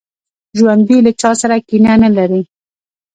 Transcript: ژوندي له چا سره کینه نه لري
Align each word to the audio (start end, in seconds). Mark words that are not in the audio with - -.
ژوندي 0.57 0.97
له 1.05 1.11
چا 1.21 1.31
سره 1.41 1.55
کینه 1.67 1.93
نه 2.03 2.09
لري 2.17 2.41